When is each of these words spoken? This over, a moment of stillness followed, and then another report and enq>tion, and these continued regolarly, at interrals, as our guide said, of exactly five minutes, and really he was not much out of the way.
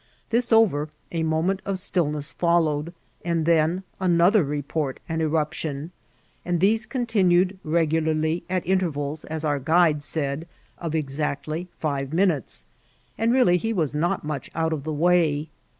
This 0.31 0.51
over, 0.51 0.89
a 1.11 1.21
moment 1.21 1.61
of 1.63 1.77
stillness 1.77 2.31
followed, 2.31 2.91
and 3.23 3.45
then 3.45 3.83
another 3.99 4.43
report 4.43 4.99
and 5.07 5.21
enq>tion, 5.21 5.91
and 6.43 6.59
these 6.59 6.87
continued 6.87 7.59
regolarly, 7.63 8.41
at 8.49 8.65
interrals, 8.65 9.25
as 9.25 9.45
our 9.45 9.59
guide 9.59 10.01
said, 10.01 10.47
of 10.79 10.95
exactly 10.95 11.67
five 11.77 12.13
minutes, 12.13 12.65
and 13.15 13.31
really 13.31 13.57
he 13.57 13.73
was 13.73 13.93
not 13.93 14.23
much 14.23 14.49
out 14.55 14.73
of 14.73 14.85
the 14.85 14.91
way. 14.91 15.49